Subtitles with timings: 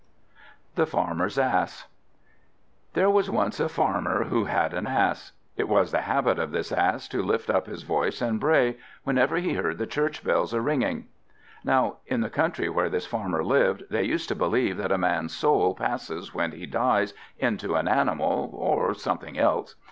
[0.73, 1.85] The Farmer's Ass
[2.95, 5.33] THERE was once a Farmer, who had an Ass.
[5.55, 9.35] It was the habit of this Ass to lift up his voice and bray, whenever
[9.35, 11.07] he heard the church bells a ringing.
[11.63, 15.35] Now in the country where this Farmer lived, they used to believe that a man's
[15.37, 19.75] soul passes when he dies into an animal, or something else.